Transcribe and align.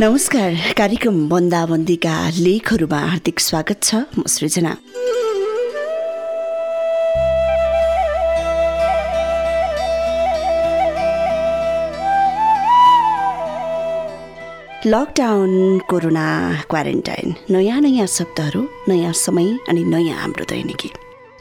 नमस्कार 0.00 0.54
कार्यक्रम 0.76 1.16
बन्दाबन्दीका 1.28 2.12
लेखहरूमा 2.36 2.98
हार्दिक 2.98 3.40
स्वागत 3.40 3.82
छ 3.82 3.94
म 4.16 4.22
सृजना। 4.34 4.70
लकडाउन 14.86 15.52
कोरोना 15.90 16.28
क्वारेन्टाइन 16.70 17.34
नयाँ 17.50 17.80
नयाँ 17.84 18.06
शब्दहरू 18.16 18.62
नयाँ 18.88 19.12
समय 19.24 19.52
अनि 19.68 19.82
नयाँ 19.84 20.16
हाम्रो 20.22 20.44
दैनिकी। 20.54 20.90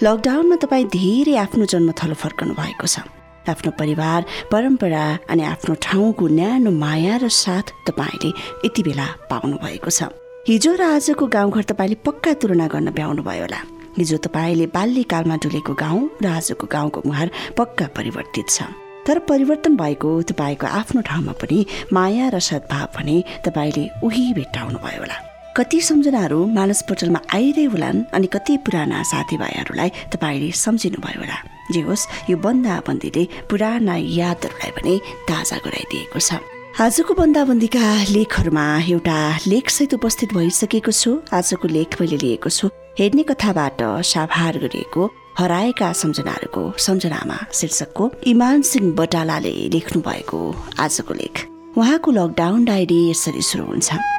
लकडाउनमा 0.03 0.55
तपाईँ 0.65 0.91
धेरै 0.99 1.35
आफ्नो 1.45 1.65
जन्मथलो 1.75 2.19
फर्कनु 2.25 2.59
भएको 2.59 2.87
छ। 2.87 3.07
आफ्नो 3.49 3.71
परिवार 3.79 4.25
परम्परा 4.51 5.03
अनि 5.29 5.43
आफ्नो 5.43 5.75
ठाउँको 5.81 6.27
न्यानो 6.27 6.71
माया 6.71 7.15
र 7.17 7.29
साथ 7.29 7.65
तपाईँले 7.87 8.29
यति 8.65 8.83
बेला 8.83 9.07
पाउनु 9.29 9.57
भएको 9.57 9.89
छ। 9.89 10.09
हिजो 10.47 10.75
र 10.75 10.81
आजको 10.95 11.25
गाउँघर 11.27 11.63
तपाईँले 11.71 11.95
पक्का 12.05 12.33
तुलना 12.41 12.67
गर्न 12.67 12.89
भ्याउनु 12.91 13.21
भयो 13.23 13.43
होला। 13.43 13.61
हिजो 13.97 14.17
तपाईँले 14.17 14.65
बाल्यकालमा 14.73 15.35
डुलेको 15.43 15.73
गाउँ 15.75 16.01
र 16.23 16.27
आजको 16.27 16.65
गाउँको 16.67 16.99
मुहार 17.05 17.29
पक्का 17.57 17.85
परिवर्तित 17.97 18.47
छ। 18.49 18.63
तर 19.07 19.19
परिवर्तन 19.25 19.75
भएको 19.75 20.09
तपाईँको 20.29 20.67
आफ्नो 20.69 21.01
ठाउँमा 21.01 21.33
पनि 21.41 21.65
माया 21.93 22.29
र 22.29 22.39
सद्भाव 22.39 22.87
भने 22.95 23.17
तपाईँले 23.45 23.83
उही 24.05 24.33
भेट्टाउनु 24.33 24.79
भयो 24.79 25.01
होला। 25.01 25.17
कति 25.57 25.79
सम्झनाहरू 25.81 26.39
मानस 26.45 26.81
पटलमा 26.89 27.19
आइरहे 27.33 27.65
होलान् 27.73 28.03
अनि 28.13 28.27
कति 28.27 28.57
पुराना 28.63 29.01
साथीभाइहरूलाई 29.03 29.89
तपाईँले 30.13 30.51
सम्झिनुभयो 30.55 31.19
होला। 31.19 31.37
जे 31.71 31.81
होस् 31.81 32.07
यो 32.29 32.37
बन्दाबन्दीले 32.37 33.23
पुराना 33.49 33.95
यादहरूलाई 33.95 34.71
पनि 34.77 34.93
ताजा 35.29 35.57
गराइदिएको 35.65 36.19
छ। 36.19 36.39
आजको 36.79 37.13
बन्दाबन्दीका 37.13 37.85
लेखहरूमा 38.15 38.65
एउटा 38.87 39.19
लेखसहित 39.47 39.93
उपस्थित 39.93 40.33
भइसकेको 40.33 40.91
छु। 40.91 41.11
आजको 41.33 41.67
लेख 41.67 42.01
मैले 42.01 42.17
लिएको 42.17 42.49
छु। 42.49 42.67
हेर्ने 42.99 43.23
कथाबाट 43.23 43.81
साभार 44.03 44.57
गरिएको 44.59 45.03
हराएका 45.39 45.91
सम्झनाहरूको 45.93 46.63
सम्झनामा 46.77 47.37
शीर्षकको 47.53 48.11
इमान 48.27 48.61
सिंह 48.61 48.91
बटालाले 48.95 49.55
लेख्नु 49.75 50.01
भएको 50.01 50.39
आजको 50.79 51.13
लेख। 51.13 51.35
उहाँको 51.77 52.11
लकडाउन 52.11 52.65
डायरी 52.65 52.99
यसरी 53.11 53.41
सुरु 53.41 53.65
हुन्छ। 53.65 54.18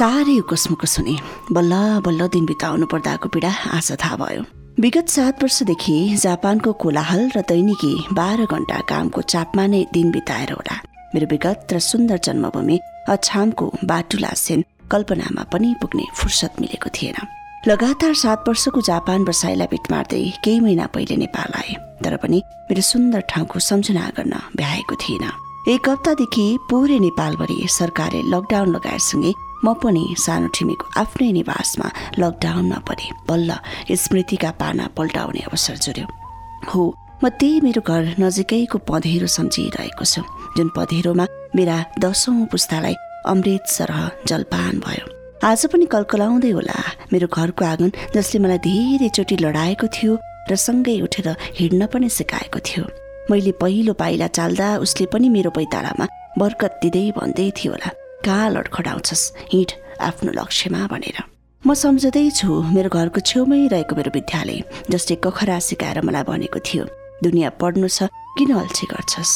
साह्रै 0.00 0.34
उकसमुक 0.40 0.84
सुने 0.86 1.14
बल्ल 1.52 1.72
बल्ल 2.04 2.26
दिन 2.34 2.44
बिताउनु 2.48 2.86
पर्दाको 2.92 3.28
पीडा 3.32 3.48
आज 3.76 3.88
थाहा 4.02 4.16
भयो। 4.16 4.42
विगत 4.80 5.08
सात 5.14 5.42
वर्षदेखि 5.42 5.96
जापानको 6.16 6.72
कोलाहल 6.82 7.22
र 7.36 7.40
दैनिकी 7.50 7.92
बाह्र 8.18 8.46
घण्टा 8.48 8.78
कामको 8.90 9.20
चापमा 9.32 9.64
नै 9.72 9.80
दिन 9.92 10.10
बिताएर 10.10 10.52
होला। 10.52 10.76
मेरो 11.12 11.26
विगत 11.32 11.72
र 11.72 11.78
सुन्दर 11.88 12.18
जन्मभूमि 12.26 12.78
अछामको 13.12 13.66
बाटुला 13.90 14.32
सेन 14.44 14.64
कल्पनामा 14.88 15.44
पनि 15.52 15.74
पुग्ने 15.82 16.06
फुर्सद 16.16 16.52
मिलेको 16.60 16.88
थिएन। 16.96 17.18
लगातार 17.68 18.14
सात 18.22 18.48
वर्षको 18.48 18.80
जापान 18.80 19.28
बसाइलाई 19.28 19.68
भेट 19.74 19.92
केही 20.40 20.60
महिना 20.60 20.86
पहिले 20.96 21.16
नेपाल 21.24 21.60
आए 21.60 21.76
तर 22.00 22.16
पनि 22.24 22.40
मेरो 22.70 22.86
सुन्दर 22.92 23.20
ठाउँको 23.28 23.58
सम्झना 23.68 24.08
गर्न 24.16 24.34
भ्याएको 24.56 24.96
थिएन। 25.04 25.28
एक 25.68 25.88
हप्तादेखि 25.88 26.48
पुरै 26.70 26.98
नेपालभरि 27.04 27.60
सरकारले 27.78 28.24
लकडाउन 28.32 28.76
लगाएसँगै 28.76 29.36
म 29.64 29.74
पनि 29.82 30.04
सानो 30.18 30.48
ठिमीको 30.56 30.86
आफ्नै 31.00 31.30
निवासमा 31.32 31.88
लकडाउनमा 32.20 32.78
परे 32.88 33.06
बल्ल 33.28 33.50
स्मृतिका 34.02 34.50
पाना 34.60 34.86
पल्टाउने 34.96 35.40
अवसर 35.50 35.76
जुर्यो 35.84 36.06
हो 36.70 36.82
म 37.22 37.28
त्यही 37.40 37.60
मेरो 37.66 37.82
घर 37.84 38.02
नजिकैको 38.20 38.78
पँधेरो 38.88 39.26
सम्झिरहेको 39.36 40.04
छु 40.12 40.22
जुन 40.56 40.68
पँधेरोमा 40.76 41.26
मेरा 41.56 41.76
दसौँ 42.00 42.46
पुस्तालाई 42.52 42.94
अमृत 43.32 43.66
सरह 43.68 44.00
जलपान 44.28 44.78
भयो। 44.86 45.04
आज 45.44 45.66
पनि 45.72 45.86
कलकलाउँदै 45.92 46.50
होला 46.56 46.78
मेरो 47.12 47.26
घरको 47.28 47.64
आँगन 47.64 47.92
जसले 48.16 48.40
मलाई 48.44 48.58
धेरैचोटि 48.66 49.36
लडाएको 49.44 49.86
थियो 49.96 50.16
र 50.50 50.56
सँगै 50.56 51.00
उठेर 51.06 51.28
हिँड्न 51.60 51.86
पनि 51.92 52.08
सिकाएको 52.08 52.58
थियो। 52.66 52.84
मैले 53.30 53.52
पहिलो 53.60 53.92
पाइला 54.00 54.26
चाल्दा 54.36 54.68
उसले 54.84 55.06
पनि 55.12 55.28
मेरो 55.36 55.50
पैतालामा 55.56 56.06
बर्कत 56.40 56.80
दिँदै 56.82 57.04
भन्दै 57.20 57.50
थियो 57.56 57.72
होला। 57.72 57.90
कहाँ 58.24 58.50
लडखडाउँछस् 58.50 59.24
हिँड 59.52 59.70
आफ्नो 60.00 60.32
लक्ष्यमा 60.32 60.86
भनेर। 60.92 61.18
म 61.62 61.74
सम्झँदैछु 61.74 62.48
मेरो 62.72 62.88
घरको 62.88 63.20
छेउमै 63.20 63.66
रहेको 63.68 63.96
मेरो 63.96 64.10
विद्यालय 64.14 64.60
जसले 64.90 65.16
कखरा 65.24 65.58
सिकाएर 65.60 66.00
मलाई 66.04 66.24
भनेको 66.24 66.58
थियो 66.60 66.84
दुनियाँ 67.24 67.50
पढ्नु 67.60 67.88
छ 67.88 68.08
किन 68.38 68.50
अल्छी 68.56 68.86
गर्छस्? 68.92 69.32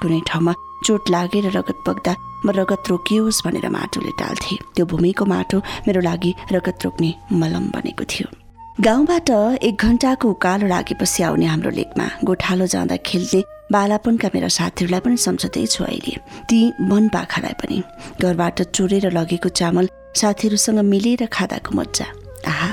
कुनै 0.00 0.20
ठाउँमा 0.28 0.52
चोट 0.84 1.10
लागेर 1.10 1.50
रगत 1.56 1.78
बग्दा 1.88 2.12
म 2.44 2.50
रगत 2.56 2.88
रोकियोस् 2.90 3.42
भनेर 3.44 3.68
माटोले 3.68 4.12
टाल्थे। 4.20 4.56
त्यो 4.74 4.84
भूमिको 4.86 5.24
माटो 5.24 5.58
मेरो 5.86 6.00
लागि 6.00 6.34
रगत 6.52 6.84
रोक्ने 6.84 7.10
मलम 7.32 7.64
बनेको 7.76 8.04
थियो। 8.04 8.28
गाउँबाट 8.80 9.30
एक 9.64 9.82
घन्टाको 9.82 10.30
उकालो 10.30 10.66
लागेपछि 10.68 11.22
आउने 11.22 11.46
हाम्रो 11.46 11.70
लेकमा 11.70 12.06
गोठालो 12.24 12.66
जाँदा 12.68 12.96
खेल्ने 13.08 13.40
बालापनका 13.72 14.28
मेरा 14.34 14.48
साथीहरूलाई 14.52 15.00
पनि 15.00 15.16
सम्झँदैछु 15.16 15.84
अहिले। 15.84 16.16
ती 16.44 16.58
मन 16.84 17.08
पाखालाई 17.08 17.54
पनि। 17.56 17.82
घरबाट 18.20 18.62
चोरेर 18.76 19.10
लगेको 19.12 19.48
चामल 19.48 19.88
साथीहरूसँग 20.12 20.78
मिलेर 20.92 21.24
खाँदाको 21.32 21.72
मजा 21.72 22.06
आहा। 22.52 22.68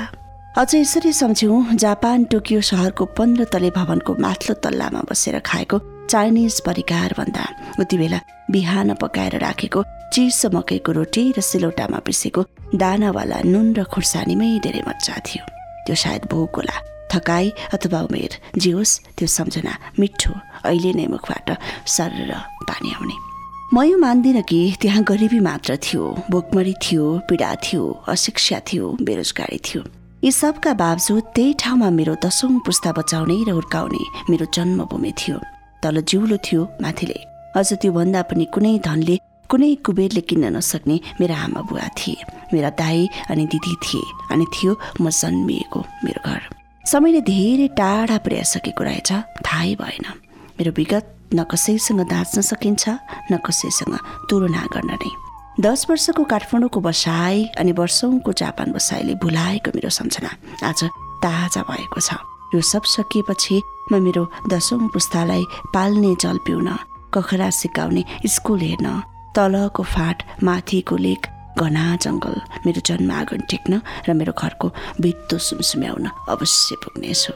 अझ 0.59 0.75
यसरी 0.75 1.13
सम्झ्यौँ 1.13 1.63
जापान 1.79 2.23
टोकियो 2.27 2.61
सहरको 2.61 3.05
पन्ध्र 3.15 3.47
तले 3.53 3.69
भवनको 3.71 4.15
माथिल्लो 4.19 4.59
तल्लामा 4.59 5.07
बसेर 5.07 5.39
खाएको 5.39 5.79
चाइनिज 6.11 6.59
परिकार 6.67 7.15
भन्दा 7.17 7.47
उति 7.79 7.97
बेला 7.97 8.19
बिहान 8.51 8.93
पकाएर 8.99 9.39
राखेको 9.39 9.83
चिसो 10.13 10.49
मकैको 10.51 10.91
रोटी 10.91 11.25
र 11.31 11.41
सिलौटामा 11.41 11.99
पिसेको 12.03 12.45
दानावाला 12.75 13.41
नुन 13.47 13.73
र 13.73 13.83
खुर्सानीमै 13.87 14.53
धेरै 14.59 14.83
मजा 14.83 15.17
थियो। 15.25 15.62
त्यो 15.85 15.95
सायद 15.95 16.25
भोक 16.31 16.55
होला। 16.55 16.77
थकाइ 17.11 17.49
अथवा 17.73 17.99
उमेर। 18.01 18.31
जे 18.57 18.71
होस् 18.71 18.99
त्यो 19.17 19.27
सम्झना। 19.27 19.73
मिठो। 19.99 20.31
अहिले 20.65 20.91
नै 20.93 21.07
मुखबाट 21.07 21.47
सर 21.85 22.11
पानी 22.69 22.89
आउने। 22.93 23.15
म 23.73 23.81
यो 23.89 23.97
मान्दिनँ 23.97 24.41
कि 24.49 24.59
त्यहाँ 24.81 25.03
गरिबी 25.03 25.39
मात्र 25.39 25.77
थियो। 25.77 26.03
भोकमरी 26.31 26.73
थियो 26.83 27.03
पीडा 27.29 27.49
थियो 27.65 27.83
अशिक्षा 28.07 28.59
थियो 28.67 28.85
बेरोजगारी 29.01 29.59
थियो। 29.65 29.81
यी 30.23 30.31
सबका 30.31 30.73
बावजुद 30.73 31.23
त्यही 31.35 31.53
ठाउँमा 31.61 31.89
मेरो 31.89 32.15
दसौँ 32.23 32.61
पुस्ता 32.65 32.91
बचाउने 32.97 33.37
र 33.47 33.49
हुर्काउने 33.57 34.03
मेरो 34.29 34.45
जन्मभूमि 34.55 35.11
थियो। 35.19 35.37
तल 35.83 36.01
जिउलो 36.01 36.37
थियो 36.37 36.61
माथिले। 36.81 37.19
अझ 37.57 37.67
त्यो 37.73 37.91
भन्दा 37.91 38.21
पनि 38.29 38.45
कुनै 38.53 38.79
धनले 38.79 39.15
कुनै 39.49 39.73
कुबेरले 39.85 40.21
किन्न 40.29 40.45
नसक्ने 40.55 40.95
मेरा 41.19 41.35
आमा 41.45 41.61
बुवा 41.69 41.87
थिए 41.99 42.25
मेरा 42.53 42.69
दाई 42.81 43.07
अनि 43.31 43.45
दिदी 43.53 43.73
थिए 43.85 44.03
अनि 44.31 44.45
थियो 44.53 44.71
म 45.01 45.09
जन्मिएको 45.09 45.79
मेरो 46.05 46.21
घर। 46.29 46.41
समयले 46.91 47.21
धेरै 47.21 47.67
टाढा 47.79 48.17
पुर्याइसकेको 48.25 48.83
रहेछ 48.83 49.11
थाहै 49.45 49.73
भएन। 49.81 50.05
मेरो 50.57 50.71
विगत 50.77 51.05
न 51.33 51.43
कसैसँग 51.51 52.01
दाँच्न 52.09 52.41
सकिन्छ 52.41 52.83
न 53.31 53.33
कसैसँग 53.45 53.93
तुलना 54.29 54.63
गर्न 54.73 54.91
नै। 55.01 55.11
दस 55.61 55.85
वर्षको 55.89 56.23
काठमाडौँको 56.33 56.79
बसाई 56.81 57.45
अनि 57.61 57.71
वर्षौँको 57.79 58.31
जापान 58.41 58.71
बसाइले 58.73 59.13
भुलाएको 59.21 59.69
मेरो 59.75 59.89
सम्झना 59.89 60.31
आज 60.65 60.81
ताजा 61.23 61.61
भएको 61.69 61.99
छ। 62.01 62.17
यो 62.53 62.61
सब 62.61 62.83
सकिएपछि 62.85 63.61
म 63.91 64.01
मेरो 64.01 64.23
दसौँ 64.49 64.89
पुस्तालाई 64.93 65.43
पाल्ने 65.73 66.11
जल 66.21 66.37
पिउन 66.45 66.69
कखरा 67.13 67.49
सिकाउने 67.49 68.03
स्कुल 68.25 68.59
हेर्न 68.59 68.87
तलको 69.35 69.83
फाट 69.83 70.23
माथिको 70.43 70.95
लेक 70.97 71.27
घना 71.57 71.85
जङ्गल। 72.01 72.35
मेरो 72.65 72.81
जन्म 72.87 73.11
आँगन 73.11 73.41
टेक्न 73.51 73.81
र 74.07 74.13
मेरो 74.13 74.33
घरको 74.33 74.67
भित्तो 75.01 75.37
सुमसुम्याउन 75.37 76.05
अवश्य 76.33 76.75
पुग्नेछु। 76.83 77.33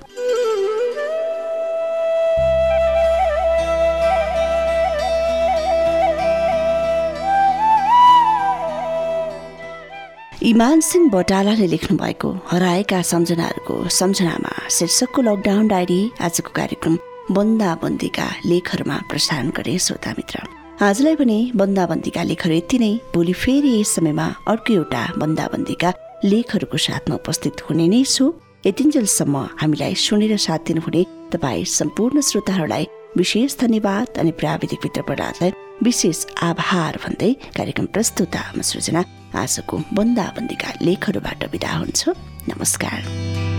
इमान 10.48 10.80
सिंह 10.80 11.10
बटालाले 11.12 11.68
लेख्नु 11.68 11.98
भएको 11.98 12.30
हराएका 12.52 13.02
सम्झनाहरूको 13.12 13.76
सम्झनामा 13.90 14.54
शीर्षकको 14.70 15.22
लकडाउन 15.22 15.68
डायरी 15.68 16.00
आजको 16.22 16.52
कार्यक्रम 16.56 16.98
बन्दाबन्दीका 17.36 18.28
लेखहरूमा 18.46 18.98
प्रसारण 19.10 19.50
गरे 19.58 19.78
श्रोता 19.88 20.12
मित्र 20.18 20.67
आजलाई 20.78 21.16
पनि 21.18 21.38
बन्दाबन्दीका 21.58 22.24
लेखहरू 22.30 22.56
यति 22.56 22.78
नै। 22.80 22.90
भोलि 23.14 23.34
फेरि 23.34 23.70
यस 23.82 23.98
समयमा 23.98 24.26
अर्को 24.46 24.74
एउटा 24.74 25.02
बन्दाबन्दीका 25.18 25.90
लेखहरूको 26.24 26.78
साथमा 26.78 27.16
उपस्थित 27.18 27.66
हुने 27.66 27.88
नै 27.90 28.04
छु। 28.06 28.26
यतिन्जेलसम्म 28.68 29.36
हामीलाई 29.58 29.96
सुनेर 29.98 30.38
साथ 30.38 30.62
दिनुहुने 30.70 31.02
तपाईँ 31.34 31.66
सम्पूर्ण 31.66 32.22
श्रोताहरूलाई 32.22 32.86
विशेष 33.18 33.58
धन्यवाद 33.58 34.22
अनि 34.22 34.32
प्राविधिक 34.38 34.80
मित्र 34.86 35.02
प्रहलादलाई 35.02 35.52
विशेष 35.82 36.26
आभार 36.46 36.94
भन्दै 37.02 37.34
कार्यक्रम 37.58 37.86
प्रस्तुता 37.90 38.42
म 38.54 38.62
सृजना 38.62 39.02
आजको 39.34 39.76
बन्दाबन्दीका 39.98 40.70
लेखहरूबाट 40.86 41.42
विदा 41.54 41.72
हुन्छु। 41.74 42.10
नमस्कार। 42.54 43.57